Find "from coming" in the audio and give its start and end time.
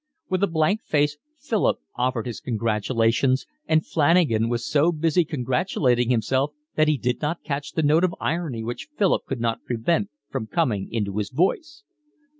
10.27-10.91